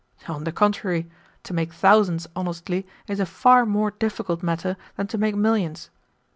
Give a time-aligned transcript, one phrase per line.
[0.27, 1.07] "On the contrary,
[1.43, 5.91] to make thousands honestly is a far more difficult matter than to make millions.